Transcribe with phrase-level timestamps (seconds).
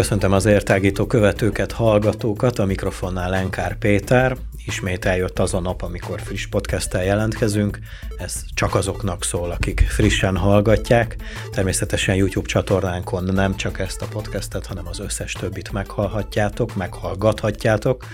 [0.00, 4.36] Köszöntöm az értágító követőket, hallgatókat, a mikrofonnál Lenkár Péter.
[4.66, 7.78] Ismét eljött az a nap, amikor friss podcasttel jelentkezünk.
[8.16, 11.16] Ez csak azoknak szól, akik frissen hallgatják.
[11.50, 18.04] Természetesen YouTube csatornánkon nem csak ezt a podcastet, hanem az összes többit meghallhatjátok, meghallgathatjátok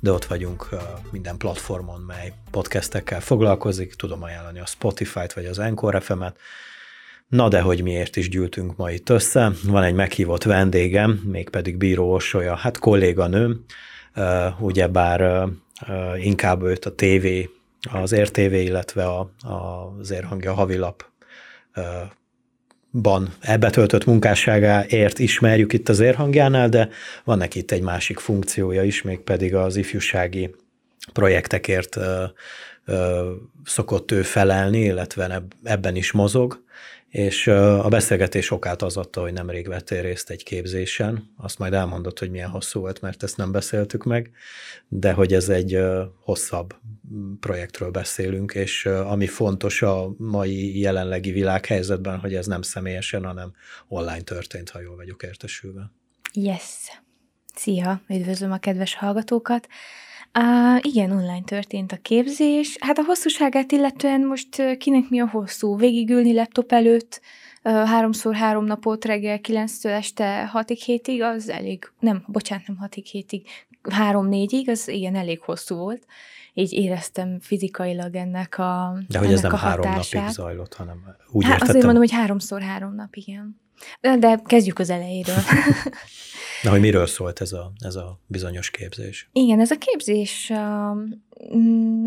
[0.00, 0.68] de ott vagyunk
[1.10, 3.94] minden platformon, mely podcastekkel foglalkozik.
[3.94, 6.36] Tudom ajánlani a Spotify-t vagy az Encore FM-et,
[7.28, 9.52] Na de hogy miért is gyűltünk ma itt össze?
[9.66, 13.64] Van egy meghívott vendégem, mégpedig Bíró Orsolya, hát kolléganőm,
[14.58, 15.48] ugyebár
[16.16, 17.26] inkább őt a TV,
[17.92, 21.04] az RTV, illetve a, az Érhangja havilap
[22.90, 26.88] ban ebbe töltött munkásságáért ismerjük itt az érhangjánál, de
[27.24, 30.54] van neki itt egy másik funkciója is, mégpedig az ifjúsági
[31.12, 31.98] projektekért
[33.64, 36.63] szokott ő felelni, illetve ebben is mozog,
[37.14, 41.34] és a beszélgetés okát az adta, hogy nemrég vettél részt egy képzésen.
[41.36, 44.30] Azt majd elmondott, hogy milyen hosszú volt, mert ezt nem beszéltük meg,
[44.88, 45.78] de hogy ez egy
[46.20, 46.74] hosszabb
[47.40, 53.52] projektről beszélünk, és ami fontos a mai jelenlegi világhelyzetben, hogy ez nem személyesen, hanem
[53.88, 55.92] online történt, ha jól vagyok értesülve.
[56.32, 57.00] Yes.
[57.54, 59.68] Szia, üdvözlöm a kedves hallgatókat.
[60.38, 62.76] Uh, igen, online történt a képzés.
[62.80, 65.76] Hát a hosszúságát illetően most kinek mi a hosszú?
[65.76, 67.20] Végigülni laptop előtt,
[67.62, 73.46] háromszor három napot reggel 9-től este 6-ig, hétig, az elég, nem, bocsánat, nem 6-ig, hétig,
[73.82, 76.06] 3-4-ig, az igen, elég hosszú volt.
[76.54, 80.20] Így éreztem fizikailag ennek a De hogy ennek ez nem a három hatását.
[80.20, 81.68] napig zajlott, hanem úgy hát, értettem.
[81.68, 83.62] Azért mondom, hogy háromszor három nap, igen.
[84.00, 85.36] De kezdjük az elejéről.
[86.62, 89.28] Na, hogy miről szólt ez a, ez a bizonyos képzés?
[89.32, 90.98] Igen, ez a képzés uh,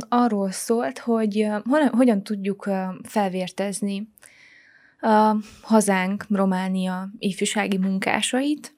[0.09, 4.07] arról szólt, hogy uh, hogyan tudjuk uh, felvértezni
[5.01, 8.76] a hazánk, Románia ifjúsági munkásait,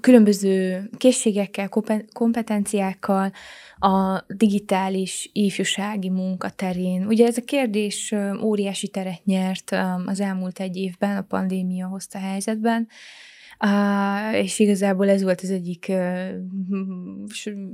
[0.00, 1.68] különböző készségekkel,
[2.12, 3.32] kompetenciákkal
[3.78, 7.06] a digitális ifjúsági munka terén.
[7.06, 9.76] Ugye ez a kérdés óriási teret nyert
[10.06, 12.88] az elmúlt egy évben, a pandémia hozta helyzetben,
[14.32, 15.92] és igazából ez volt az egyik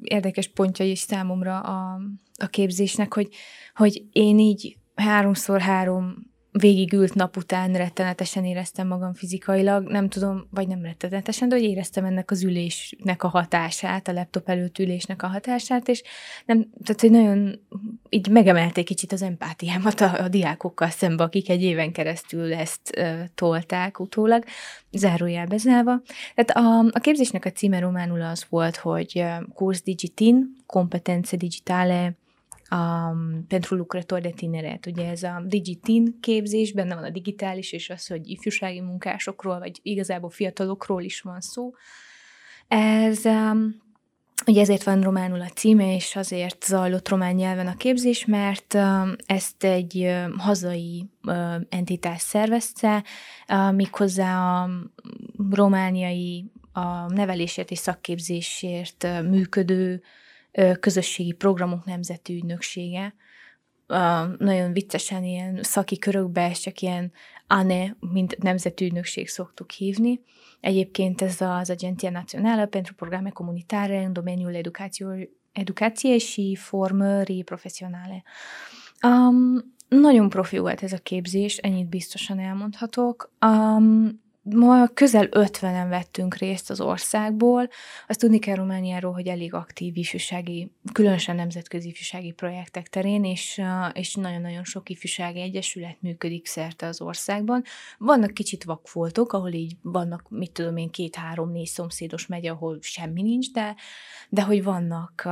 [0.03, 2.01] érdekes pontja is számomra a,
[2.37, 3.29] a képzésnek, hogy,
[3.75, 10.69] hogy én így háromszor három végigült nap után rettenetesen éreztem magam fizikailag, nem tudom, vagy
[10.69, 15.27] nem rettenetesen, de hogy éreztem ennek az ülésnek a hatását, a laptop előtt ülésnek a
[15.27, 16.03] hatását, és
[16.47, 17.61] nem, tehát, hogy nagyon
[18.09, 23.19] így megemelték kicsit az empátiámat a, a diákokkal szembe, akik egy éven keresztül ezt uh,
[23.35, 24.45] tolták utólag,
[24.93, 26.01] zárójelbe zárva.
[26.35, 32.13] Tehát a, a képzésnek a címe románul az volt, hogy Kurs Digitin, Competence Digitale,
[32.69, 33.13] a,
[33.49, 34.87] pentru lucrători de tineret.
[34.87, 39.79] Ugye ez a Digitin képzés, benne van a digitális, és az, hogy ifjúsági munkásokról, vagy
[39.83, 41.71] igazából fiatalokról is van szó.
[42.69, 43.87] Ez um,
[44.47, 49.15] Ugye ezért van románul a címe, és azért zajlott román nyelven a képzés, mert um,
[49.27, 53.05] ezt egy um, hazai um, entitás szervezte,
[53.73, 54.71] méghozzá a
[55.51, 60.03] romániai a nevelésért és szakképzésért működő
[60.81, 63.15] közösségi programok nemzeti ügynöksége.
[64.39, 67.13] Nagyon viccesen ilyen szaki körökbe, csak ilyen
[67.47, 70.21] ANE, mint nemzeti ügynökség szoktuk hívni.
[70.61, 74.61] Egyébként ez az Agentia Nazionale pentru Programme Comunitare în domeniul
[75.53, 78.23] educației și formării profesionale.
[79.03, 83.33] Um, nagyon profi volt ez a képzés, ennyit biztosan elmondhatok.
[83.47, 84.23] Um,
[84.55, 87.69] ma közel 50-en vettünk részt az országból.
[88.09, 94.15] Azt tudni kell Romániáról, hogy elég aktív ifjúsági, különösen nemzetközi ifjúsági projektek terén, és, és
[94.15, 97.63] nagyon-nagyon sok ifjúsági egyesület működik szerte az országban.
[97.99, 103.53] Vannak kicsit vakfoltok, ahol így vannak, mit tudom én, két-három-négy szomszédos megy, ahol semmi nincs,
[103.53, 103.77] de,
[104.29, 105.29] de hogy vannak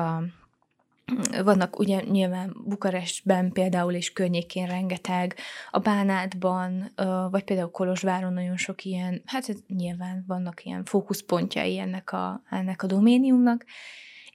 [1.45, 5.37] vannak ugye nyilván Bukarestben például és környékén rengeteg,
[5.71, 6.93] a Bánátban,
[7.31, 12.87] vagy például Kolozsváron nagyon sok ilyen, hát nyilván vannak ilyen fókuszpontjai ennek a, ennek a
[12.87, 13.65] doméniumnak,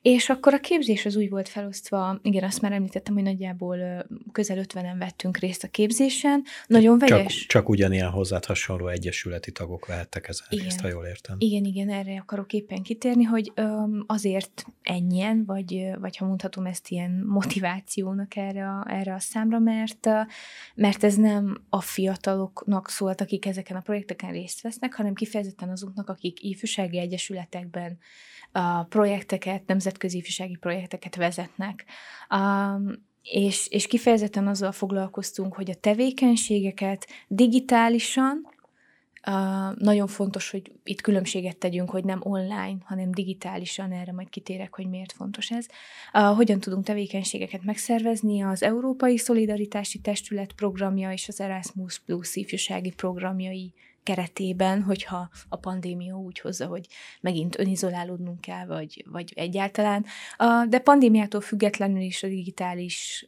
[0.02, 4.66] És akkor a képzés az úgy volt felosztva, igen, azt már említettem, hogy nagyjából közel
[4.68, 6.44] 50-en vettünk részt a képzésen.
[6.68, 7.38] Nagyon vegyes.
[7.38, 10.64] Csak, csak ugyanilyen hozzád hasonló egyesületi tagok vehettek ezen igen.
[10.64, 11.36] részt, ha jól értem.
[11.40, 13.52] Igen, igen, erre akarok éppen kitérni, hogy
[14.06, 20.08] azért ennyien, vagy, vagy ha mondhatom ezt ilyen motivációnak erre a, erre a számra, mert,
[20.76, 26.10] mert ez nem a fiataloknak szólt, akik ezeken a projekteken részt vesznek, hanem kifejezetten azoknak,
[26.10, 27.98] akik ifjúsági egyesületekben
[28.90, 31.86] projekteket, nemzetközi ifjúsági projekteket vezetnek.
[33.22, 38.50] És, és kifejezetten azzal foglalkoztunk, hogy a tevékenységeket digitálisan,
[39.28, 44.76] Uh, nagyon fontos, hogy itt különbséget tegyünk, hogy nem online, hanem digitálisan, erre majd kitérek,
[44.76, 45.66] hogy miért fontos ez.
[46.14, 48.42] Uh, hogyan tudunk tevékenységeket megszervezni?
[48.42, 56.16] Az Európai Szolidaritási Testület programja és az Erasmus Plus ifjúsági programjai keretében, hogyha a pandémia
[56.16, 56.88] úgy hozza, hogy
[57.22, 60.06] megint önizolálódnunk kell, vagy, vagy egyáltalán.
[60.70, 63.28] De pandémiától függetlenül is a digitális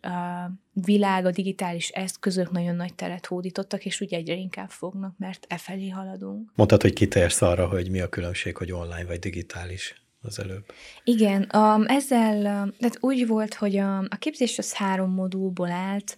[0.71, 5.57] világ, a digitális eszközök nagyon nagy teret hódítottak, és úgy egyre inkább fognak, mert e
[5.57, 6.51] felé haladunk.
[6.55, 10.65] Mondtad, hogy kitérsz arra, hogy mi a különbség, hogy online vagy digitális az előbb.
[11.03, 12.41] Igen, um, ezzel,
[12.79, 16.17] tehát úgy volt, hogy a, a képzés az három modulból állt,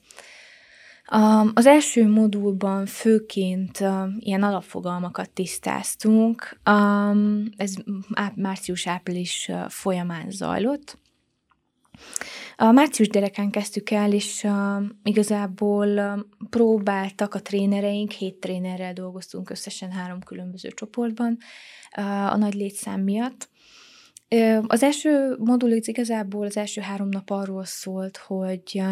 [1.53, 3.83] az első modulban főként
[4.19, 6.59] ilyen alapfogalmakat tisztáztunk.
[7.57, 7.73] Ez
[8.35, 10.97] március-április folyamán zajlott.
[12.55, 14.47] A március dereken kezdtük el, és
[15.03, 16.19] igazából
[16.49, 21.37] próbáltak a trénereink, hét trénerrel dolgoztunk összesen három különböző csoportban
[22.29, 23.49] a nagy létszám miatt.
[24.67, 28.83] Az első modul igazából az első három nap arról szólt, hogy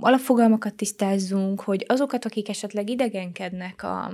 [0.00, 4.12] alapfogalmakat tisztázzunk, hogy azokat, akik esetleg idegenkednek a,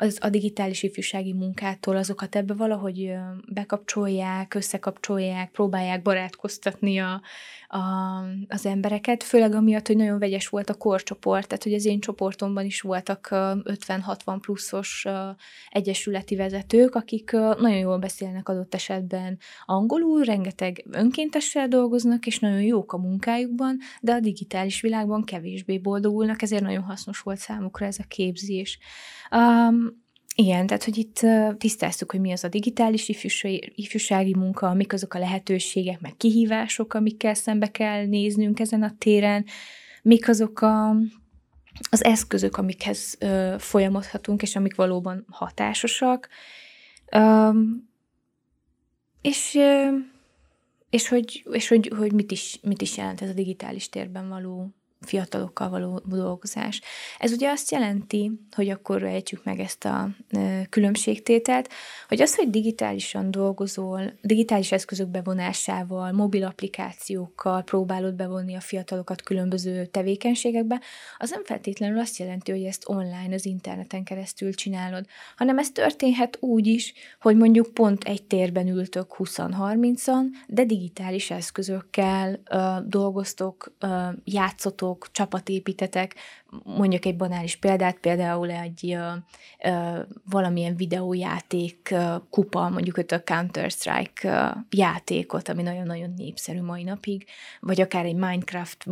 [0.00, 3.12] az, a digitális ifjúsági munkától, azokat ebbe valahogy
[3.46, 7.22] bekapcsolják, összekapcsolják, próbálják barátkoztatni a,
[7.68, 7.78] a,
[8.48, 12.64] az embereket, főleg amiatt, hogy nagyon vegyes volt a korcsoport, tehát hogy az én csoportomban
[12.64, 15.06] is voltak 50-60 pluszos
[15.70, 22.92] egyesületi vezetők, akik nagyon jól beszélnek adott esetben angolul, rengeteg önkéntessel dolgoznak, és nagyon jók
[22.92, 28.04] a munkájukban, de a digitális világban kevésbé boldogulnak, ezért nagyon hasznos volt számukra ez a
[28.08, 28.78] képzés.
[29.30, 29.89] Um,
[30.40, 31.20] igen, tehát hogy itt
[31.58, 33.08] tisztáztuk, hogy mi az a digitális
[33.74, 39.44] ifjúsági, munka, mik azok a lehetőségek, meg kihívások, amikkel szembe kell néznünk ezen a téren,
[40.02, 40.90] mik azok a,
[41.90, 46.28] az eszközök, amikhez ö, folyamodhatunk, és amik valóban hatásosak.
[47.12, 47.50] Ö,
[49.22, 49.58] és
[50.90, 54.74] és, hogy, és hogy, hogy mit, is, mit is jelent ez a digitális térben való
[55.00, 56.80] fiatalokkal való dolgozás.
[57.18, 60.08] Ez ugye azt jelenti, hogy akkor ejtjük meg ezt a
[60.70, 61.68] különbségtételt,
[62.08, 69.86] hogy az, hogy digitálisan dolgozol, digitális eszközök bevonásával, mobil applikációkkal próbálod bevonni a fiatalokat különböző
[69.86, 70.80] tevékenységekbe,
[71.18, 75.06] az nem feltétlenül azt jelenti, hogy ezt online, az interneten keresztül csinálod,
[75.36, 82.40] hanem ez történhet úgy is, hogy mondjuk pont egy térben ültök 20-30-an, de digitális eszközökkel
[82.50, 83.90] uh, dolgoztok, uh,
[84.24, 86.14] játszotok, csapatok, csapatépítetek,
[86.64, 89.12] mondjuk egy banális példát, például egy ö,
[89.68, 90.00] ö,
[90.30, 97.24] valamilyen videójáték ö, kupa, mondjuk a Counter-Strike ö, játékot, ami nagyon-nagyon népszerű mai napig,
[97.60, 98.86] vagy akár egy Minecraft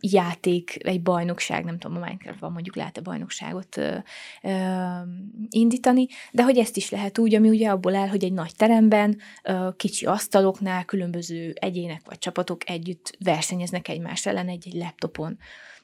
[0.00, 3.96] játék, egy bajnokság, nem tudom, a Minecraftban mondjuk lehet a bajnokságot ö,
[4.42, 4.50] ö,
[5.48, 9.18] indítani, de hogy ezt is lehet úgy, ami ugye abból áll, hogy egy nagy teremben
[9.42, 14.74] ö, kicsi asztaloknál különböző egyének vagy csapatok együtt versenyeznek egymás ellen egy-egy
[15.16, 15.38] laptopon.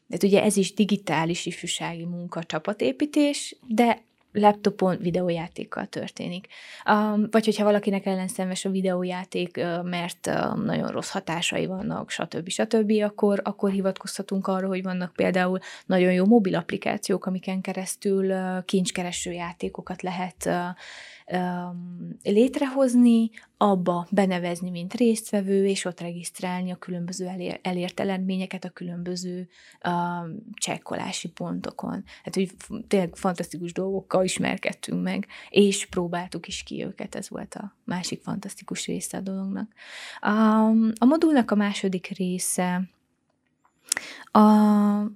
[0.08, 4.02] Tehát ugye ez is digitális ifjúsági munka, csapatépítés, de
[4.32, 6.46] laptopon videójátékkal történik.
[6.90, 10.30] Um, vagy hogyha valakinek ellenszenves a videójáték, mert
[10.64, 12.48] nagyon rossz hatásai vannak, stb.
[12.48, 18.32] stb., akkor, akkor hivatkozhatunk arra, hogy vannak például nagyon jó mobil applikációk, amiken keresztül
[18.64, 20.48] kincskereső játékokat lehet
[22.22, 29.48] létrehozni, abba benevezni, mint résztvevő, és ott regisztrálni a különböző elér, elért eredményeket a különböző
[30.54, 32.04] csekkolási pontokon.
[32.24, 32.50] Hát, hogy
[32.88, 38.86] tényleg fantasztikus dolgokkal ismerkedtünk meg, és próbáltuk is ki őket, ez volt a másik fantasztikus
[38.86, 39.72] része a dolognak.
[40.26, 42.82] Um, a modulnak a második része,
[44.24, 44.40] a,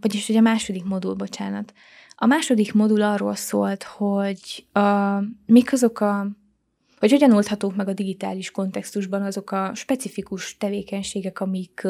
[0.01, 1.73] vagyis ugye a második modul, bocsánat,
[2.19, 6.27] a második modul arról szólt, hogy a, mik azok a
[6.99, 11.87] hogy hogyan oldhatók meg a digitális kontextusban azok a specifikus tevékenységek, amik,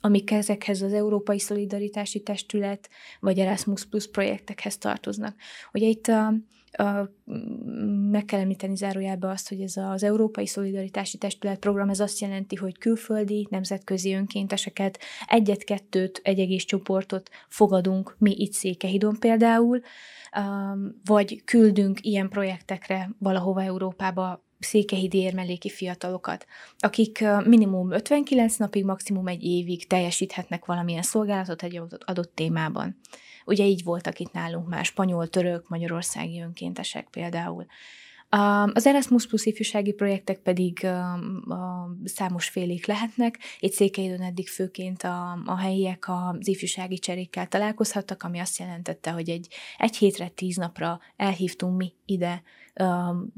[0.00, 2.88] amik ezekhez az Európai Szolidaritási Testület
[3.20, 5.36] vagy Erasmus Plus projektekhez tartoznak.
[5.72, 6.34] Ugye itt a,
[8.10, 12.56] meg kell említeni zárójelbe azt, hogy ez az Európai Szolidaritási Testület program, ez azt jelenti,
[12.56, 19.80] hogy külföldi, nemzetközi önkénteseket, egyet-kettőt, egy egész csoportot fogadunk mi itt Székehidon például,
[21.04, 26.46] vagy küldünk ilyen projektekre valahova Európába székehidi érmeléki fiatalokat,
[26.78, 33.00] akik minimum 59 napig, maximum egy évig teljesíthetnek valamilyen szolgálatot egy adott témában.
[33.44, 37.66] Ugye így voltak itt nálunk már spanyol, török, magyarországi önkéntesek például.
[38.72, 40.86] Az Erasmus Plus ifjúsági projektek pedig
[42.04, 43.38] számos félék lehetnek.
[43.58, 49.28] Itt Székelyidon eddig főként a, a helyiek az ifjúsági cserékkel találkozhattak, ami azt jelentette, hogy
[49.28, 49.48] egy,
[49.78, 52.42] egy hétre, tíz napra elhívtunk mi ide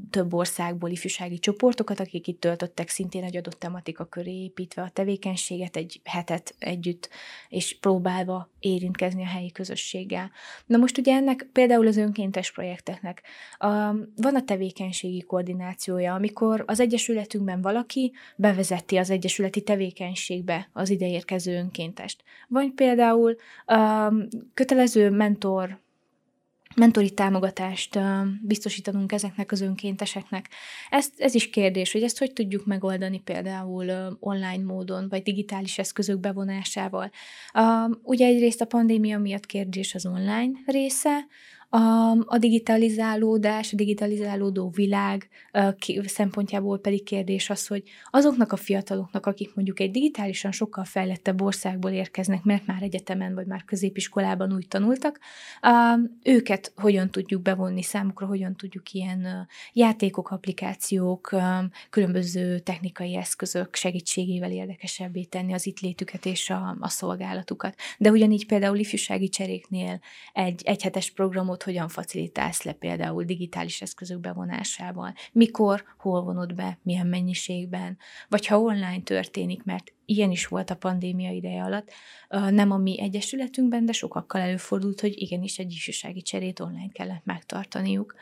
[0.09, 5.75] több országból ifjúsági csoportokat, akik itt töltöttek szintén egy adott tematika köré építve a tevékenységet
[5.75, 7.09] egy hetet együtt,
[7.49, 10.31] és próbálva érintkezni a helyi közösséggel.
[10.65, 13.21] Na most ugye ennek például az önkéntes projekteknek
[14.15, 22.23] van a tevékenységi koordinációja, amikor az Egyesületünkben valaki bevezeti az egyesületi tevékenységbe az ideérkező önkéntest.
[22.47, 23.35] Vagy például
[24.53, 25.79] kötelező mentor
[26.77, 27.99] mentori támogatást
[28.41, 30.49] biztosítanunk ezeknek az önkénteseknek.
[30.89, 36.19] Ez, ez is kérdés, hogy ezt hogy tudjuk megoldani például online módon, vagy digitális eszközök
[36.19, 37.11] bevonásával.
[38.03, 41.27] Ugye egyrészt a pandémia miatt kérdés az online része,
[41.69, 45.29] a, a digitalizálódás, a digitalizálódó világ
[46.05, 51.91] szempontjából pedig kérdés az, hogy azoknak a fiataloknak, akik mondjuk egy digitálisan sokkal fejlettebb országból
[51.91, 55.19] érkeznek, mert már egyetemen vagy már középiskolában úgy tanultak,
[56.23, 61.35] őket hogyan tudjuk bevonni számukra, hogyan tudjuk ilyen játékok, applikációk,
[61.89, 67.75] különböző technikai eszközök segítségével érdekesebbé tenni az itt létüket és a, a szolgálatukat.
[67.97, 69.99] De ugyanígy például ifjúsági cseréknél
[70.33, 76.77] egy egyhetes programot programot hogyan facilitálsz le például digitális eszközök bevonásával, mikor, hol vonod be,
[76.83, 77.97] milyen mennyiségben,
[78.29, 81.91] vagy ha online történik, mert ilyen is volt a pandémia ideje alatt,
[82.49, 88.15] nem a mi egyesületünkben, de sokakkal előfordult, hogy igenis egy ifjúsági cserét online kellett megtartaniuk.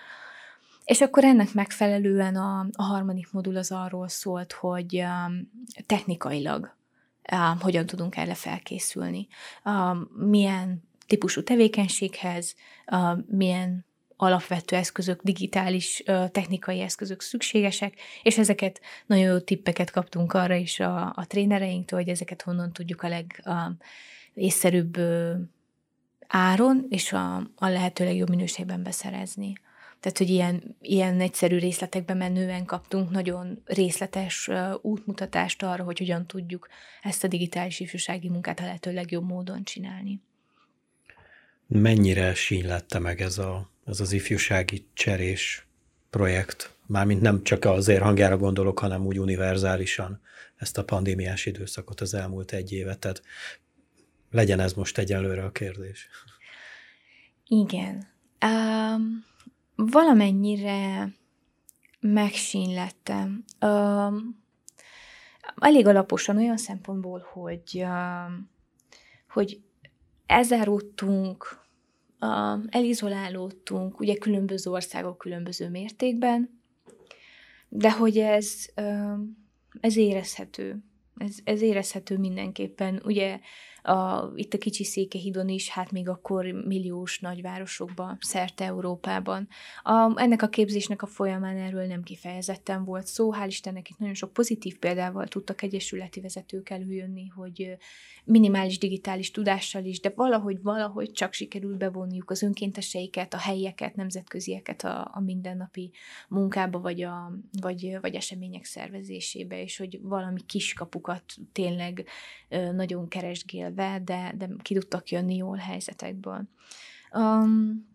[0.85, 5.51] És akkor ennek megfelelően a, a harmadik modul az arról szólt, hogy um,
[5.85, 6.75] technikailag
[7.31, 9.27] um, hogyan tudunk erre felkészülni,
[9.63, 12.55] um, milyen típusú tevékenységhez,
[13.25, 13.85] milyen
[14.17, 17.93] alapvető eszközök, digitális technikai eszközök szükségesek,
[18.23, 23.01] és ezeket nagyon jó tippeket kaptunk arra is a, a trénereinktől, hogy ezeket honnan tudjuk
[23.01, 23.23] a
[24.33, 24.97] legészszerűbb
[26.27, 29.53] áron, és a, a lehető legjobb minőségben beszerezni.
[29.99, 34.49] Tehát, hogy ilyen, ilyen egyszerű részletekbe menően kaptunk nagyon részletes
[34.81, 36.67] útmutatást arra, hogy hogyan tudjuk
[37.01, 40.21] ezt a digitális ifjúsági munkát a lehető legjobb módon csinálni.
[41.67, 45.67] Mennyire sínlette meg ez, a, ez az ifjúsági cserés
[46.09, 46.75] projekt?
[46.85, 50.21] Mármint nem csak azért hangjára gondolok, hanem úgy univerzálisan
[50.55, 52.99] ezt a pandémiás időszakot az elmúlt egy évet.
[52.99, 53.21] Tehát
[54.31, 56.07] legyen ez most egyelőre a kérdés.
[57.47, 58.07] Igen.
[58.45, 59.25] Um,
[59.75, 61.09] valamennyire
[61.99, 63.43] megsínlettem.
[63.61, 64.43] Um,
[65.55, 68.49] elég alaposan olyan szempontból, hogy, um,
[69.29, 69.61] hogy
[70.25, 71.63] elzáródtunk,
[72.69, 76.61] elizolálódtunk, ugye különböző országok különböző mértékben,
[77.69, 78.65] de hogy ez,
[79.79, 80.83] ez érezhető.
[81.17, 83.01] Ez, ez érezhető mindenképpen.
[83.05, 83.39] Ugye
[83.85, 89.47] a, itt a kicsi Székehidon is, hát még akkor milliós nagyvárosokban, szerte Európában.
[89.83, 94.13] A, ennek a képzésnek a folyamán erről nem kifejezetten volt szó, hál' Istennek itt nagyon
[94.13, 97.77] sok pozitív példával tudtak egyesületi vezetők előjönni, hogy
[98.23, 104.83] minimális digitális tudással is, de valahogy, valahogy csak sikerült bevonniuk az önkénteseiket, a helyieket, nemzetközieket
[104.83, 105.91] a, a mindennapi
[106.27, 112.07] munkába, vagy, a, vagy, vagy események szervezésébe, és hogy valami kiskapukat tényleg
[112.73, 116.41] nagyon keresgél élve, de, de ki tudtak jönni jól helyzetekből.
[117.13, 117.87] Um,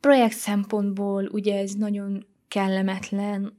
[0.00, 3.56] projekt szempontból ugye ez nagyon kellemetlen,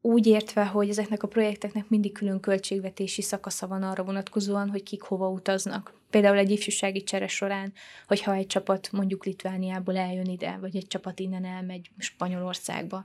[0.00, 5.02] úgy értve, hogy ezeknek a projekteknek mindig külön költségvetési szakasza van arra vonatkozóan, hogy kik
[5.02, 5.94] hova utaznak.
[6.10, 7.72] Például egy ifjúsági csere során,
[8.06, 13.04] hogyha egy csapat mondjuk Litvániából eljön ide, vagy egy csapat innen elmegy Spanyolországba.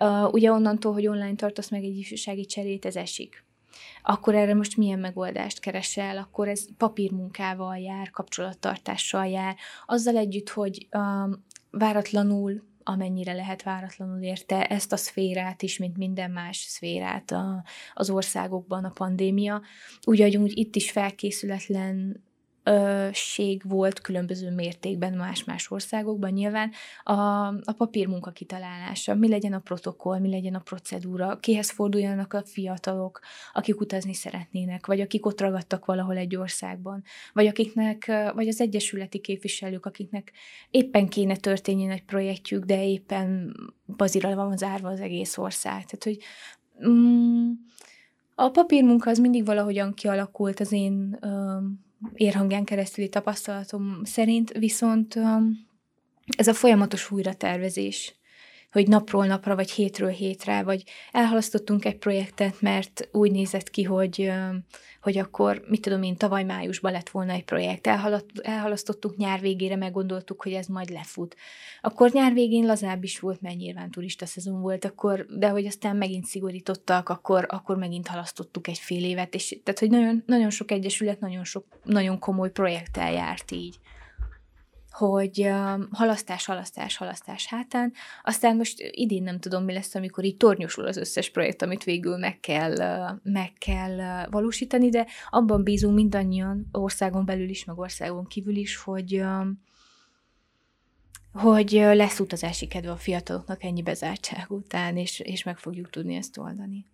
[0.00, 3.44] Uh, ugye onnantól, hogy online tartasz meg egy ifjúsági cserét, ez esik
[4.02, 9.56] akkor erre most milyen megoldást keresel, akkor ez papírmunkával jár, kapcsolattartással jár,
[9.86, 16.30] azzal együtt, hogy um, váratlanul amennyire lehet váratlanul érte ezt a szférát is, mint minden
[16.30, 19.62] más szférát a, az országokban a pandémia.
[20.04, 22.22] Úgy, hogy úgy itt is felkészületlen
[23.12, 26.70] ség volt különböző mértékben más-más országokban nyilván
[27.02, 27.12] a,
[27.46, 33.20] a papírmunka kitalálása, mi legyen a protokoll, mi legyen a procedúra, kihez forduljanak a fiatalok,
[33.52, 37.02] akik utazni szeretnének, vagy akik ott ragadtak valahol egy országban,
[37.32, 40.32] vagy akiknek, vagy az egyesületi képviselők, akiknek
[40.70, 43.56] éppen kéne történjen egy projektjük, de éppen
[43.96, 45.84] bazira van zárva az egész ország.
[45.84, 46.18] Tehát, hogy
[46.88, 47.50] mm,
[48.34, 51.18] a papírmunka az mindig valahogyan kialakult az én
[52.14, 55.18] érhangján keresztüli tapasztalatom szerint, viszont
[56.36, 58.14] ez a folyamatos újratervezés,
[58.72, 64.32] hogy napról napra, vagy hétről hétre, vagy elhalasztottunk egy projektet, mert úgy nézett ki, hogy,
[65.00, 67.86] hogy akkor, mit tudom én, tavaly májusban lett volna egy projekt,
[68.42, 71.36] elhalasztottuk nyár végére, meggondoltuk, hogy ez majd lefut.
[71.80, 75.96] Akkor nyár végén lazább is volt, mert nyilván turista szezon volt, akkor, de hogy aztán
[75.96, 80.70] megint szigorítottak, akkor, akkor megint halasztottuk egy fél évet, és tehát, hogy nagyon, nagyon sok
[80.70, 83.78] egyesület, nagyon sok, nagyon komoly projekttel járt így
[84.92, 85.50] hogy
[85.90, 87.92] halasztás, halasztás, halasztás hátán.
[88.22, 92.16] Aztán most idén nem tudom, mi lesz, amikor így tornyosul az összes projekt, amit végül
[92.16, 92.76] meg kell,
[93.22, 99.24] meg kell valósítani, de abban bízunk mindannyian, országon belül is, meg országon kívül is, hogy
[101.32, 106.38] hogy lesz utazási kedve a fiataloknak ennyi bezártság után, és, és meg fogjuk tudni ezt
[106.38, 106.86] oldani.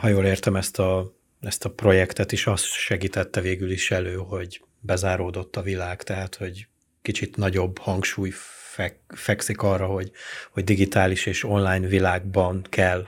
[0.00, 4.62] Ha jól értem, ezt a, ezt a projektet is azt segítette végül is elő, hogy
[4.80, 6.68] bezáródott a világ, tehát hogy
[7.08, 8.30] kicsit nagyobb hangsúly
[8.74, 10.10] fek, fekszik arra, hogy,
[10.50, 13.06] hogy digitális és online világban kell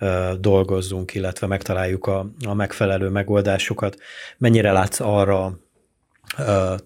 [0.00, 3.96] uh, dolgozzunk, illetve megtaláljuk a, a megfelelő megoldásokat.
[4.38, 5.58] Mennyire látsz arra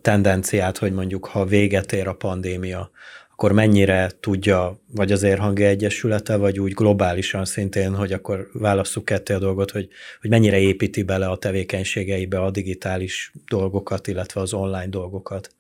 [0.01, 2.91] tendenciát, hogy mondjuk ha véget ér a pandémia,
[3.33, 9.33] akkor mennyire tudja, vagy az Érhangi Egyesülete, vagy úgy globálisan szintén, hogy akkor válasszuk ketté
[9.33, 9.89] a dolgot, hogy,
[10.21, 15.57] hogy mennyire építi bele a tevékenységeibe a digitális dolgokat, illetve az online dolgokat?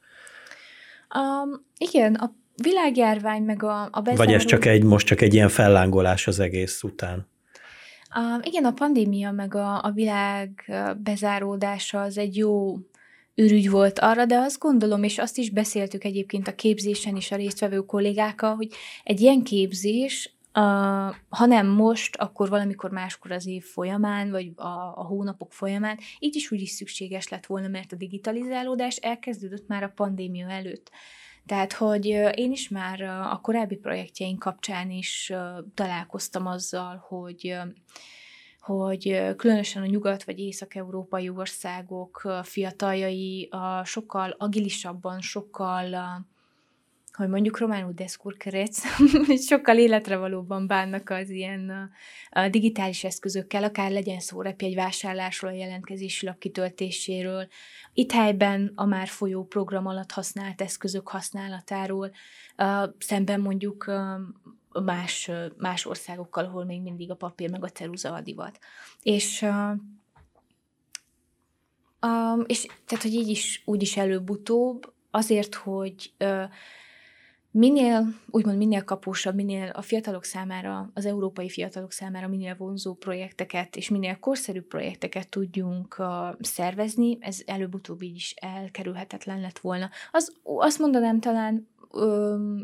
[1.14, 4.24] Um, igen, a világjárvány meg a, a bezáró...
[4.24, 7.28] Vagy ez csak egy, most csak egy ilyen fellángolás az egész után?
[8.16, 10.72] Um, igen, a pandémia meg a, a világ
[11.02, 12.76] bezáródása az egy jó
[13.34, 17.36] ürügy volt arra, de azt gondolom, és azt is beszéltük egyébként a képzésen is a
[17.36, 18.68] résztvevő kollégákkal, hogy
[19.04, 24.92] egy ilyen képzés Uh, ha nem most, akkor valamikor máskor az év folyamán, vagy a,
[24.94, 29.82] a hónapok folyamán, így is úgy is szükséges lett volna, mert a digitalizálódás elkezdődött már
[29.82, 30.90] a pandémia előtt.
[31.46, 35.32] Tehát, hogy én is már a korábbi projektjeink kapcsán is
[35.74, 37.56] találkoztam azzal, hogy
[38.60, 43.50] hogy különösen a nyugat- vagy észak-európai országok fiataljai
[43.84, 45.94] sokkal agilisabban, sokkal
[47.18, 48.80] hogy mondjuk románul deskurkerec,
[49.50, 51.90] sokkal életre valóban bánnak az ilyen
[52.30, 57.48] a digitális eszközökkel, akár legyen szó egy vásárlásról, a jelentkezési lap kitöltéséről,
[57.92, 62.10] itt helyben a már folyó program alatt használt eszközök használatáról,
[62.98, 63.92] szemben mondjuk
[64.84, 68.58] más, más országokkal, ahol még mindig a papír meg a ceruza a divat.
[69.02, 69.48] És
[72.06, 76.44] Um, és tehát, hogy így is, úgy is előbb-utóbb, azért, hogy uh,
[77.50, 83.76] minél, úgymond minél kapósabb, minél a fiatalok számára, az európai fiatalok számára minél vonzó projekteket
[83.76, 86.06] és minél korszerűbb projekteket tudjunk uh,
[86.40, 89.90] szervezni, ez előbb-utóbb így is elkerülhetetlen lett volna.
[90.12, 91.68] Az, azt mondanám talán,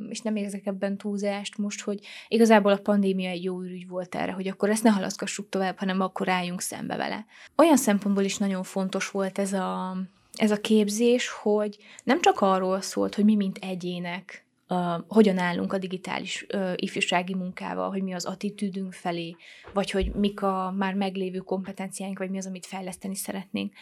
[0.09, 4.33] és nem érzek ebben túlzást most, hogy igazából a pandémia egy jó ürügy volt erre,
[4.33, 7.27] hogy akkor ezt ne halaszgassuk tovább, hanem akkor álljunk szembe vele.
[7.57, 9.97] Olyan szempontból is nagyon fontos volt ez a,
[10.33, 14.77] ez a képzés, hogy nem csak arról szólt, hogy mi, mint egyének uh,
[15.09, 16.47] hogyan állunk a digitális
[16.77, 19.37] ifjúsági munkával, hogy mi az attitűdünk felé,
[19.73, 23.73] vagy hogy mik a már meglévő kompetenciáink, vagy mi az, amit fejleszteni szeretnénk,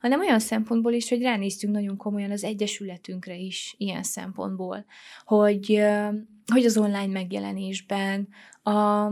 [0.00, 4.84] hanem olyan szempontból is, hogy ránéztünk nagyon komolyan az egyesületünkre is ilyen szempontból,
[5.24, 5.82] hogy,
[6.52, 8.28] hogy az online megjelenésben,
[8.62, 9.06] a,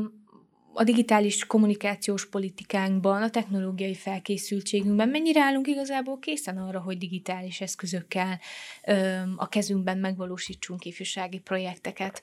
[0.78, 8.40] a digitális kommunikációs politikánkban, a technológiai felkészültségünkben mennyire állunk igazából készen arra, hogy digitális eszközökkel
[9.36, 12.22] a kezünkben megvalósítsunk ifjúsági projekteket,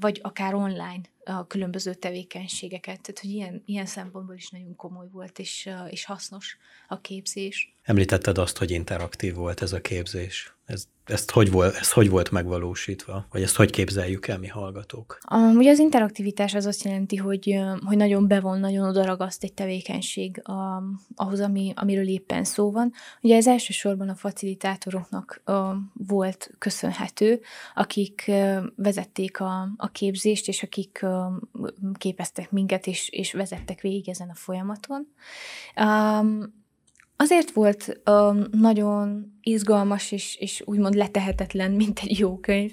[0.00, 3.00] vagy akár online a különböző tevékenységeket.
[3.00, 6.56] Tehát, hogy ilyen, ilyen szempontból is nagyon komoly volt, és, és hasznos
[6.88, 7.74] a képzés.
[7.82, 10.56] Említetted azt, hogy interaktív volt ez a képzés.
[10.66, 13.26] Ez, ezt hogy volt, ez hogy volt megvalósítva?
[13.30, 15.18] Vagy ezt hogy képzeljük el mi hallgatók?
[15.34, 20.48] Um, ugye az interaktivitás az azt jelenti, hogy, hogy nagyon bevon, nagyon odaragaszt egy tevékenység
[20.48, 20.82] a,
[21.14, 22.92] ahhoz, ami, amiről éppen szó van.
[23.20, 25.56] Ugye ez elsősorban a facilitátoroknak uh,
[25.92, 27.40] volt köszönhető,
[27.74, 31.13] akik uh, vezették a, a képzést, és akik uh,
[31.98, 35.08] képeztek minket, és, és vezettek végig ezen a folyamaton.
[35.76, 36.62] Um,
[37.16, 42.72] azért volt um, nagyon izgalmas és, és úgymond letehetetlen, mint egy jó könyv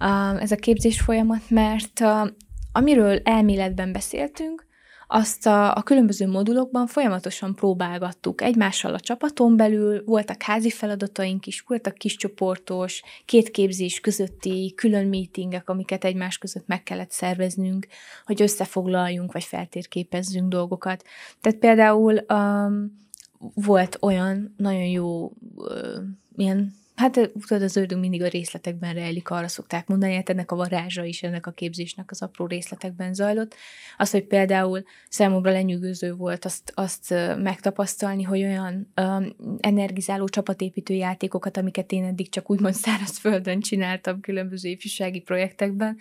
[0.00, 2.28] um, ez a képzés folyamat, mert uh,
[2.72, 4.66] amiről elméletben beszéltünk,
[5.14, 11.64] azt a, a különböző modulokban folyamatosan próbálgattuk egymással a csapaton belül, voltak házi feladataink is,
[11.66, 17.86] voltak kiscsoportos, két képzés közötti külön meetingek, amiket egymás között meg kellett szerveznünk,
[18.24, 21.04] hogy összefoglaljunk, vagy feltérképezzünk dolgokat.
[21.40, 23.00] Tehát például um,
[23.54, 26.02] volt olyan nagyon jó uh,
[26.36, 30.56] ilyen Hát tudod, az ördög mindig a részletekben rejlik, arra szokták mondani, hát ennek a
[30.56, 33.54] varázsa is ennek a képzésnek az apró részletekben zajlott.
[33.96, 41.56] Az, hogy például számomra lenyűgöző volt azt, azt megtapasztalni, hogy olyan um, energizáló csapatépítő játékokat,
[41.56, 45.98] amiket én eddig csak úgymond szárazföldön csináltam különböző ifjúsági projektekben,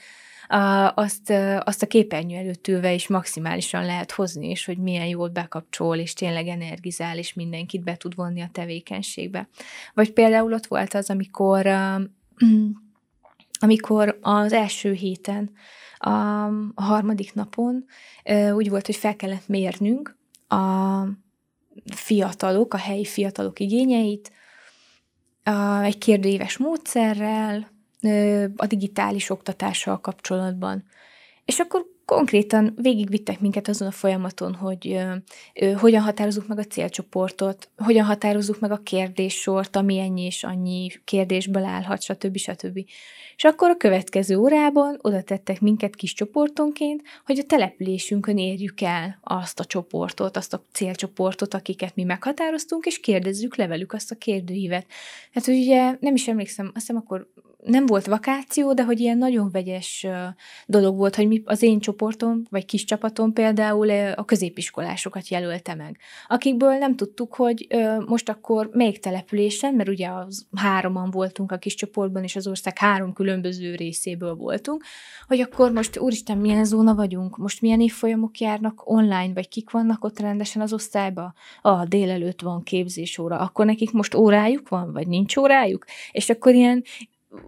[0.95, 5.97] azt, azt a képernyő előtt ülve is maximálisan lehet hozni, és hogy milyen jól bekapcsol,
[5.97, 9.47] és tényleg energizál, és mindenkit be tud vonni a tevékenységbe.
[9.93, 11.65] Vagy például ott volt az, amikor
[13.63, 15.51] amikor az első héten,
[15.97, 17.85] a, harmadik napon
[18.53, 21.03] úgy volt, hogy fel kellett mérnünk a
[21.93, 24.31] fiatalok, a helyi fiatalok igényeit,
[25.83, 27.69] egy kérdőíves módszerrel,
[28.55, 30.83] a digitális oktatással kapcsolatban.
[31.45, 34.97] És akkor konkrétan végigvittek minket azon a folyamaton, hogy
[35.53, 40.87] ö, hogyan határozzuk meg a célcsoportot, hogyan határozzuk meg a kérdéssort, ami ennyi és annyi
[41.03, 42.37] kérdésből állhat, stb.
[42.37, 42.79] stb.
[43.35, 49.19] És akkor a következő órában oda tettek minket kis csoportonként, hogy a településünkön érjük el
[49.21, 54.15] azt a csoportot, azt a célcsoportot, akiket mi meghatároztunk, és kérdezzük le velük azt a
[54.15, 54.85] kérdőívet.
[55.33, 57.27] Hát ugye nem is emlékszem, azt hiszem akkor
[57.63, 60.07] nem volt vakáció, de hogy ilyen nagyon vegyes
[60.65, 65.97] dolog volt, hogy mi, az én csoportom, vagy kis csapatom például a középiskolásokat jelölte meg,
[66.27, 67.67] akikből nem tudtuk, hogy
[68.05, 72.77] most akkor melyik településen, mert ugye az hároman voltunk a kis csoportban, és az ország
[72.77, 74.83] három különböző részéből voltunk,
[75.27, 80.03] hogy akkor most úristen, milyen zóna vagyunk, most milyen évfolyamok járnak online, vagy kik vannak
[80.03, 81.33] ott rendesen az osztályba?
[81.61, 85.85] Ah, délelőtt van képzésóra, akkor nekik most órájuk van, vagy nincs órájuk?
[86.11, 86.83] És akkor ilyen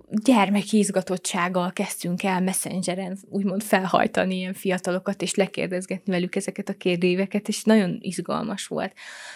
[0.09, 7.47] gyermeki izgatottsággal kezdtünk el messengeren úgymond felhajtani ilyen fiatalokat, és lekérdezgetni velük ezeket a kérdéveket,
[7.47, 8.93] és nagyon izgalmas volt.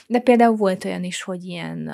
[0.08, 1.92] De például volt olyan is, hogy ilyen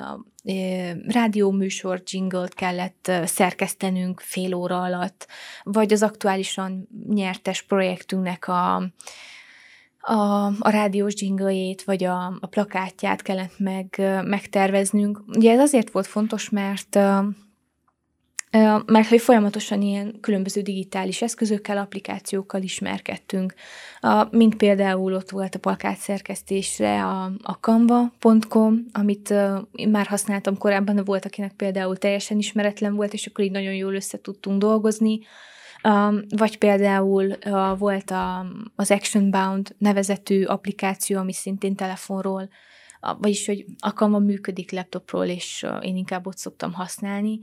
[1.06, 5.26] rádióműsor jingle kellett szerkesztenünk fél óra alatt,
[5.62, 8.92] vagy az aktuálisan nyertes projektünknek a
[10.06, 13.86] a, a rádiós dzsingajét, vagy a, a plakátját kellett meg,
[14.24, 15.22] megterveznünk.
[15.26, 16.98] Ugye ez azért volt fontos, mert
[18.86, 23.54] mert hogy folyamatosan ilyen különböző digitális eszközökkel, applikációkkal ismerkedtünk.
[24.30, 29.34] Mint például ott volt a plakát szerkesztésre a, a canva.com, amit
[29.72, 33.74] én már használtam korábban, de volt, akinek például teljesen ismeretlen volt, és akkor így nagyon
[33.74, 35.20] jól össze tudtunk dolgozni.
[36.28, 37.36] Vagy például
[37.78, 38.12] volt
[38.76, 42.48] az Action Bound nevezetű applikáció, ami szintén telefonról
[43.18, 47.40] vagyis, hogy alkalma működik laptopról, és én inkább ott szoktam használni,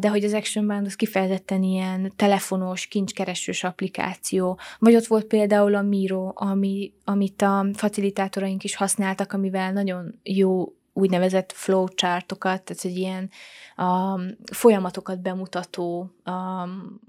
[0.00, 5.74] de hogy az Action Band az kifejezetten ilyen telefonos, kincskeresős applikáció, vagy ott volt például
[5.74, 12.96] a Miro, ami, amit a facilitátoraink is használtak, amivel nagyon jó úgynevezett flowchartokat, tehát egy
[12.96, 13.30] ilyen
[13.76, 17.00] um, folyamatokat bemutató um,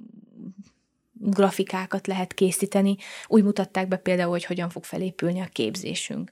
[1.19, 2.95] grafikákat lehet készíteni.
[3.27, 6.29] Úgy mutatták be például, hogy hogyan fog felépülni a képzésünk.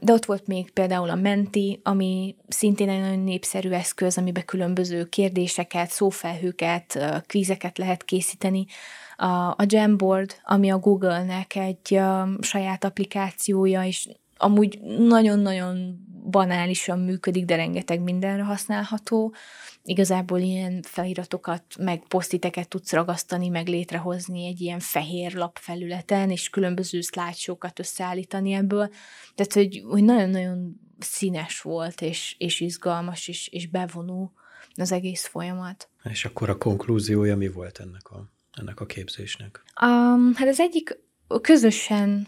[0.00, 5.04] De ott volt még például a Menti, ami szintén egy nagyon népszerű eszköz, amiben különböző
[5.04, 8.66] kérdéseket, szófelhőket, kvízeket lehet készíteni.
[9.56, 12.00] A Jamboard, ami a Google-nek egy
[12.40, 14.08] saját applikációja, és
[14.40, 19.34] amúgy nagyon-nagyon banálisan működik, de rengeteg mindenre használható
[19.84, 26.48] igazából ilyen feliratokat, meg posztiteket tudsz ragasztani, meg létrehozni egy ilyen fehér lap felületen, és
[26.48, 28.90] különböző szlájdsókat összeállítani ebből.
[29.34, 34.32] Tehát, hogy, hogy nagyon-nagyon színes volt, és, és izgalmas, és, és bevonó
[34.74, 35.88] az egész folyamat.
[36.10, 39.62] És akkor a konklúziója mi volt ennek a, ennek a képzésnek?
[39.82, 40.98] Um, hát az egyik
[41.40, 42.26] közösen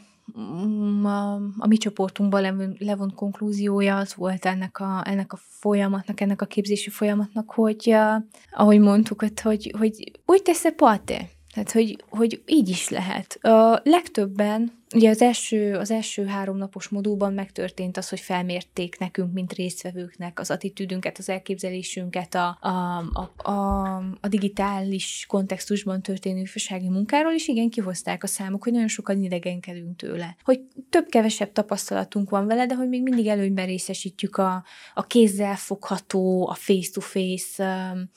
[1.04, 6.42] a, a mi csoportunkban levon, levont konklúziója az volt ennek a, ennek a folyamatnak, ennek
[6.42, 12.42] a képzési folyamatnak, hogy uh, ahogy mondtuk, hogy, hogy úgy tesz parte, Tehát, hogy, hogy
[12.46, 13.38] így is lehet.
[13.44, 19.32] A legtöbben, ugye az első, az első három napos modulban megtörtént az, hogy felmérték nekünk,
[19.32, 22.68] mint résztvevőknek az attitűdünket, az elképzelésünket a, a,
[23.12, 28.88] a, a, a digitális kontextusban történő ifjúsági munkáról, és igen, kihozták a számok, hogy nagyon
[28.88, 30.36] sokan idegenkedünk tőle.
[30.44, 30.60] Hogy
[30.90, 36.54] több-kevesebb tapasztalatunk van vele, de hogy még mindig előnyben részesítjük a, a kézzel fogható, a
[36.54, 38.10] face-to-face um,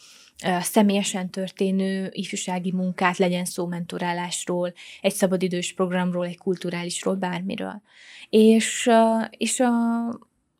[0.61, 7.81] személyesen történő ifjúsági munkát, legyen szó mentorálásról, egy szabadidős programról, egy kulturálisról, bármiről.
[8.29, 8.89] És,
[9.29, 10.07] és a,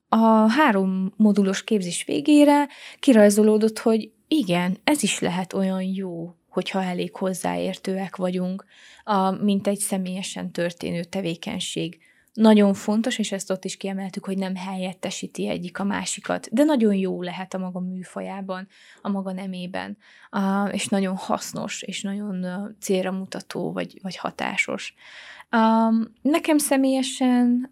[0.08, 2.68] a három modulos képzés végére
[3.00, 8.66] kirajzolódott, hogy igen, ez is lehet olyan jó, hogyha elég hozzáértőek vagyunk,
[9.04, 12.00] a, mint egy személyesen történő tevékenység
[12.36, 16.94] nagyon fontos, és ezt ott is kiemeltük, hogy nem helyettesíti egyik a másikat, de nagyon
[16.94, 18.68] jó lehet a maga műfajában,
[19.02, 19.98] a maga nemében,
[20.72, 22.46] és nagyon hasznos, és nagyon
[22.80, 24.94] célra mutató, vagy, vagy hatásos.
[26.22, 27.72] Nekem személyesen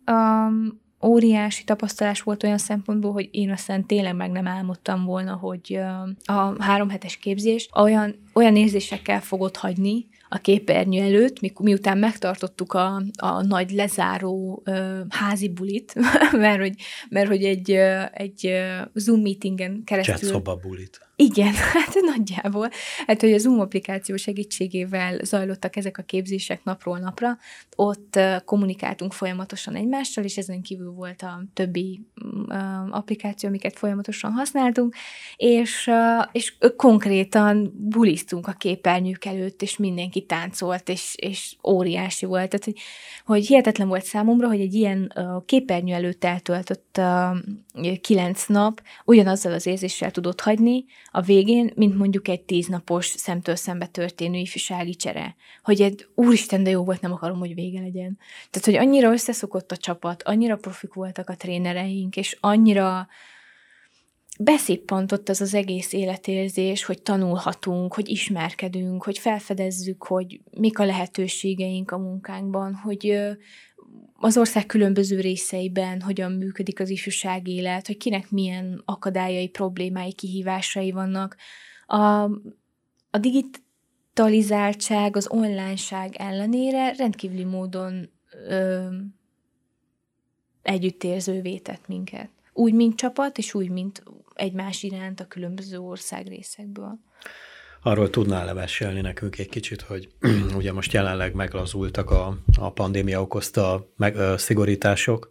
[1.06, 5.80] óriási tapasztalás volt olyan szempontból, hogy én aztán tényleg meg nem álmodtam volna, hogy
[6.23, 12.74] a három hetes képzés olyan, olyan érzésekkel fogod hagyni, a képernyő előtt, mi, miután megtartottuk
[12.74, 15.93] a, a nagy lezáró ö, házi bulit,
[16.32, 16.76] mert hogy,
[17.10, 17.72] mert hogy egy,
[18.13, 18.52] egy
[18.93, 20.30] Zoom meetingen keresztül...
[20.30, 21.00] Chat bulit.
[21.15, 22.69] Igen, hát nagyjából.
[23.08, 27.38] Hát, hogy a Zoom applikáció segítségével zajlottak ezek a képzések napról napra,
[27.76, 32.02] ott kommunikáltunk folyamatosan egymással, és ezen kívül volt a többi
[32.89, 34.95] applikáció, amiket folyamatosan használtunk,
[35.36, 35.91] és,
[36.32, 42.49] és konkrétan buliztunk a képernyők előtt, és mindenki táncolt, és, és óriási volt.
[42.49, 42.78] Tehát, hogy,
[43.26, 45.13] hogy hihetetlen volt számomra, hogy egy ilyen
[45.45, 47.02] képernyő előtt eltöltött
[48.02, 53.86] kilenc nap ugyanazzal az érzéssel tudott hagyni, a végén, mint mondjuk egy tíznapos szemtől szembe
[53.86, 55.36] történő ifjúsági csere.
[55.63, 58.17] Hogy egy úristen, de jó volt, nem akarom, hogy vége legyen.
[58.49, 63.08] Tehát, hogy annyira összeszokott a csapat, annyira profik voltak a trénereink, és annyira
[64.39, 71.91] beszippantott az az egész életérzés, hogy tanulhatunk, hogy ismerkedünk, hogy felfedezzük, hogy mik a lehetőségeink
[71.91, 73.19] a munkánkban, hogy
[74.15, 80.91] az ország különböző részeiben hogyan működik az ifjúság élet, hogy kinek milyen akadályai, problémái, kihívásai
[80.91, 81.36] vannak.
[81.86, 82.23] A,
[83.10, 88.10] a digitalizáltság, az onlineság ellenére rendkívüli módon
[88.47, 88.88] ö,
[90.62, 92.29] együttérzővé tett minket.
[92.53, 94.03] Úgy, mint csapat, és úgy, mint
[94.34, 96.99] egymás iránt a különböző országrészekből.
[97.84, 100.10] Arról tudnál levesélni nekünk egy kicsit, hogy
[100.58, 105.30] ugye most jelenleg meglazultak a, a pandémia okozta meg, ö, szigorítások.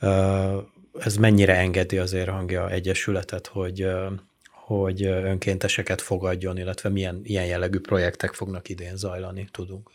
[0.00, 0.58] Ö,
[0.98, 4.06] ez mennyire engedi azért hangja egyesületet, hogy, ö,
[4.50, 9.90] hogy önkénteseket fogadjon, illetve milyen ilyen jellegű projektek fognak idén zajlani, tudunk?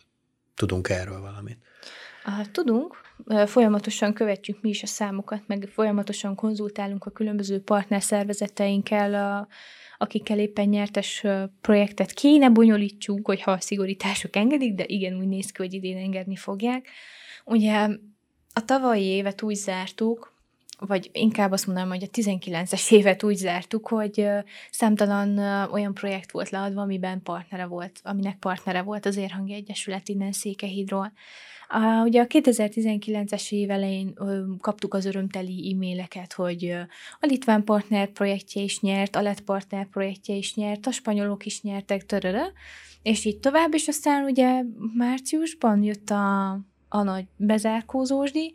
[0.56, 1.58] Tudunk erről valamit?
[2.52, 3.02] Tudunk,
[3.46, 9.48] folyamatosan követjük mi is a számokat, meg folyamatosan konzultálunk a különböző partnerszervezeteinkkel, a,
[9.98, 11.24] akikkel éppen nyertes
[11.62, 16.36] projektet kéne bonyolítsunk, hogyha a szigorítások engedik, de igen, úgy néz ki, hogy idén engedni
[16.36, 16.88] fogják.
[17.46, 17.90] Ugye
[18.54, 20.34] a tavalyi évet úgy zártuk,
[20.80, 24.28] vagy inkább azt mondanám, hogy a 19-es évet úgy zártuk, hogy
[24.72, 25.38] számtalan
[25.72, 31.12] olyan projekt volt leadva, amiben partnere volt, aminek partnere volt az Érhangi Egyesület innen Székehídról.
[31.68, 36.80] A, ugye a 2019-es év elején ö, kaptuk az örömteli e-maileket, hogy ö,
[37.20, 41.62] a Litván partner projektje is nyert, a lett partner projektje is nyert, a spanyolok is
[41.62, 42.52] nyertek, töröre,
[43.02, 44.62] és így tovább, és aztán ugye
[44.94, 46.52] márciusban jött a,
[46.90, 48.54] a nagy bezárkózósdi,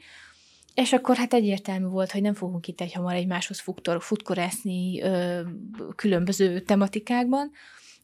[0.75, 3.62] és akkor hát egyértelmű volt, hogy nem fogunk itt egy hamar egymáshoz
[3.99, 5.40] futkorászni ö,
[5.96, 7.51] különböző tematikákban,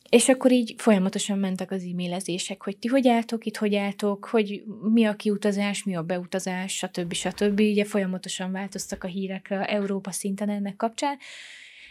[0.08, 4.62] és akkor így folyamatosan mentek az e-mailezések, hogy ti hogy álltok, itt hogy álltok, hogy
[4.92, 7.12] mi a kiutazás, mi a beutazás, stb.
[7.12, 7.60] stb.
[7.60, 11.16] Ugye folyamatosan változtak a hírek Európa szinten ennek kapcsán,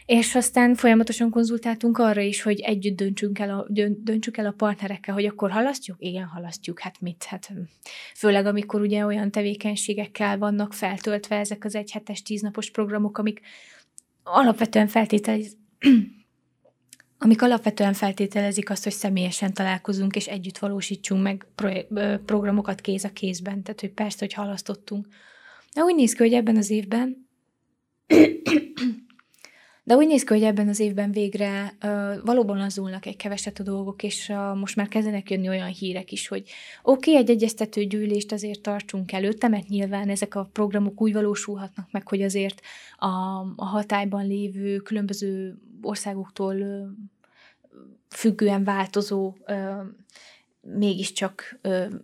[0.06, 3.66] és aztán folyamatosan konzultáltunk arra is, hogy együtt döntsünk el a,
[4.02, 5.96] döntsük el a partnerekkel, hogy akkor halasztjuk?
[6.00, 6.80] Igen, halasztjuk.
[6.80, 7.24] Hát mit?
[7.24, 7.52] Hát
[8.14, 13.40] főleg, amikor ugye olyan tevékenységekkel vannak feltöltve ezek az egyhetes, tíznapos programok, amik
[14.22, 15.56] alapvetően feltételiz
[17.18, 21.46] amik alapvetően feltételezik azt, hogy személyesen találkozunk és együtt valósítsunk meg
[22.24, 25.06] programokat kéz a kézben, tehát hogy persze, hogy halasztottunk.
[25.74, 27.26] De úgy néz ki, hogy ebben az évben
[29.86, 33.62] de úgy néz ki, hogy ebben az évben végre uh, valóban lazulnak egy keveset a
[33.62, 36.42] dolgok, és uh, most már kezdenek jönni olyan hírek is, hogy
[36.82, 41.90] oké, okay, egy egyeztető gyűlést azért tartsunk előtte, mert nyilván ezek a programok úgy valósulhatnak
[41.90, 42.60] meg, hogy azért
[42.96, 43.06] a,
[43.56, 46.56] a hatályban lévő különböző országoktól
[48.08, 49.34] függően változó
[50.74, 51.60] mégiscsak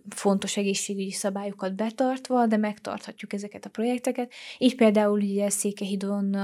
[0.09, 4.33] fontos egészségügyi szabályokat betartva, de megtarthatjuk ezeket a projekteket.
[4.57, 6.35] Így például ugye Székehidon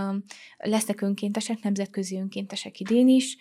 [0.57, 3.37] lesznek önkéntesek, nemzetközi önkéntesek idén is.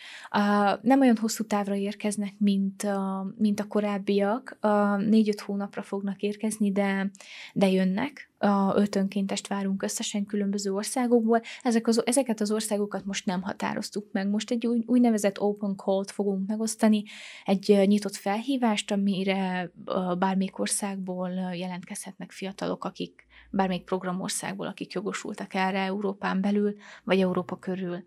[0.83, 2.97] Nem olyan hosszú távra érkeznek, mint, ö,
[3.37, 4.59] mint a korábbiak.
[4.99, 7.11] Négy-öt hónapra fognak érkezni, de,
[7.55, 11.41] de jönnek a öt önkéntest várunk összesen különböző országokból.
[11.63, 14.29] Ezek az, ezeket az országokat most nem határoztuk meg.
[14.29, 17.03] Most egy új, úgynevezett open call-t fogunk megosztani,
[17.45, 19.73] egy nyitott felhívást, amire
[20.19, 26.75] bármelyik országból jelentkezhetnek fiatalok, akik bármelyik programországból, akik jogosultak erre Európán belül,
[27.05, 28.05] vagy Európa körül.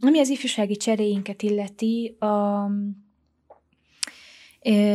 [0.00, 2.16] Ami az ifjúsági cseréinket illeti,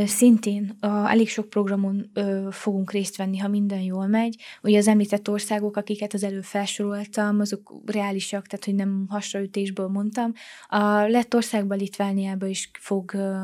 [0.06, 4.41] Szintén a, elég sok programon ö, fogunk részt venni, ha minden jól megy.
[4.63, 10.34] Ugye az említett országok, akiket az előbb felsoroltam, azok reálisak, tehát hogy nem hasraütésből mondtam.
[10.67, 13.36] A Lettországban, Litvániában is fog ö,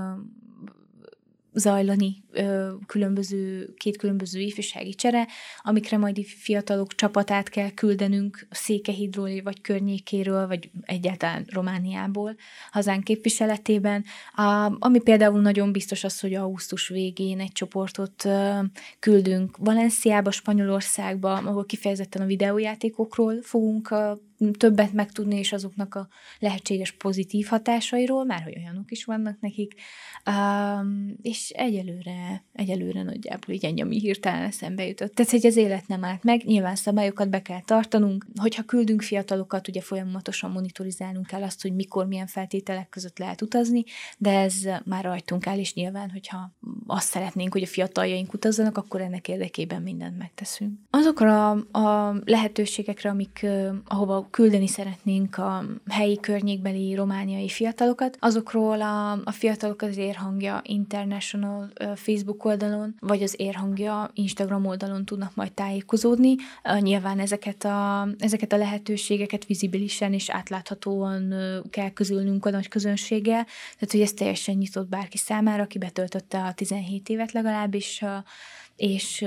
[1.54, 5.28] zajlani ö, különböző, két különböző ifjúsági csere,
[5.62, 12.36] amikre majd fiatalok csapatát kell küldenünk Székehidról, vagy környékéről, vagy egyáltalán Romániából
[12.72, 14.04] hazánk képviseletében.
[14.36, 18.60] A, ami például nagyon biztos az, hogy augusztus végén egy csoportot ö,
[19.00, 24.12] küldünk Valenciába, Spanyolországba, ahol kifejezetten a videójátékokról fogunk ö,
[24.58, 26.08] többet megtudni, és azoknak a
[26.40, 29.74] lehetséges pozitív hatásairól, már hogy olyanok is vannak nekik,
[30.26, 35.14] um, és egyelőre, egyelőre nagyjából így ennyi, ami hirtelen eszembe jutott.
[35.14, 39.68] Tehát, hogy az élet nem állt meg, nyilván szabályokat be kell tartanunk, hogyha küldünk fiatalokat,
[39.68, 43.84] ugye folyamatosan monitorizálnunk kell azt, hogy mikor, milyen feltételek között lehet utazni,
[44.18, 46.52] de ez már rajtunk áll, és nyilván, hogyha
[46.88, 50.80] azt szeretnénk, hogy a fiataljaink utazzanak, akkor ennek érdekében mindent megteszünk.
[50.90, 53.46] Azokra a, lehetőségekre, amik,
[53.88, 58.17] ahova küldeni szeretnénk a helyi környékbeli romániai fiatalokat.
[58.20, 65.36] Azokról a, a fiatalok az Érhangja International Facebook oldalon, vagy az Érhangja Instagram oldalon tudnak
[65.36, 66.36] majd tájékozódni.
[66.80, 71.34] Nyilván ezeket a, ezeket a lehetőségeket vizibilisen és átláthatóan
[71.70, 76.54] kell közülnünk a nagy közönséggel, tehát hogy ez teljesen nyitott bárki számára, aki betöltötte a
[76.54, 78.04] 17 évet legalábbis,
[78.76, 79.26] és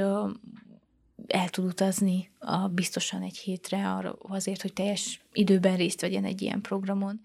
[1.27, 6.43] el tud utazni a, biztosan egy hétre arra, azért, hogy teljes időben részt vegyen egy
[6.43, 7.21] ilyen programon.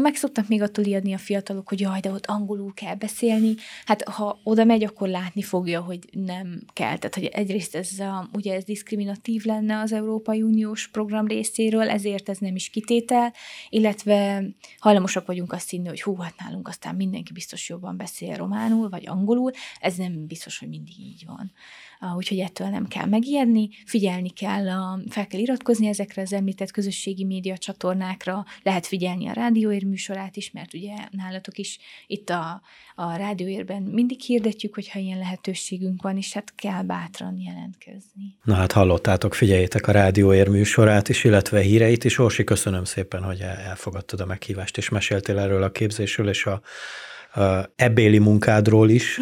[0.00, 3.54] Meg szoktak még attól adni a fiatalok, hogy jaj, de ott angolul kell beszélni.
[3.84, 6.98] Hát ha oda megy, akkor látni fogja, hogy nem kell.
[6.98, 12.28] Tehát, hogy egyrészt ez, a, ugye ez diszkriminatív lenne az Európai Uniós program részéről, ezért
[12.28, 13.32] ez nem is kitétel,
[13.68, 14.44] illetve
[14.78, 19.06] hajlamosak vagyunk azt hinni, hogy hú, hát nálunk aztán mindenki biztos jobban beszél románul, vagy
[19.06, 19.50] angolul.
[19.80, 21.52] Ez nem biztos, hogy mindig így van.
[22.16, 27.24] Úgyhogy ettől nem kell megijedni, figyelni kell, a, fel kell iratkozni ezekre az említett közösségi
[27.24, 32.62] média csatornákra, lehet figyelni a rádióér műsorát is, mert ugye nálatok is itt a,
[32.94, 38.36] a rádióérben mindig hirdetjük, hogyha ilyen lehetőségünk van, és hát kell bátran jelentkezni.
[38.44, 42.18] Na hát hallottátok, figyeljétek a rádióér műsorát is, illetve híreit is.
[42.18, 46.60] Orsi, köszönöm szépen, hogy elfogadtad a meghívást, és meséltél erről a képzésről, és a,
[47.40, 49.18] a ebéli munkádról is.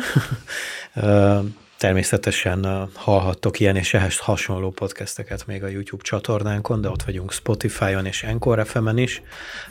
[1.79, 8.07] Természetesen hallhattok ilyen és ehhez hasonló podcasteket még a YouTube csatornánkon, de ott vagyunk Spotify-on
[8.07, 9.23] és Encore fm is.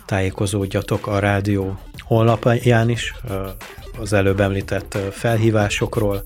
[0.06, 3.13] Tájékozódjatok a rádió honlapján is,
[4.00, 6.24] az előbb említett felhívásokról,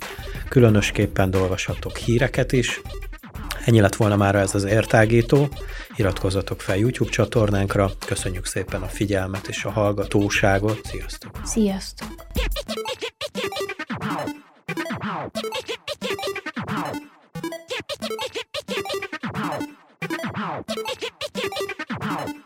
[0.50, 2.82] különösképpen olvashatok híreket is.
[3.66, 5.50] Ennyi lett volna már ez az értágító.
[5.96, 7.92] Iratkozzatok fel YouTube csatornánkra.
[8.06, 10.80] Köszönjük szépen a figyelmet és a hallgatóságot.
[10.86, 11.32] Sziasztok!
[11.44, 12.08] Sziasztok!
[14.70, 16.94] ティンレスリップしてるってことかも。
[16.94, 19.50] ティンレスリップしてるってことかも。
[19.50, 20.64] ティンレスリップしてるってことかも。
[20.64, 21.10] ティンレスリップしてるってことかも。
[21.10, 22.40] ティンレスリップしてるってことかも。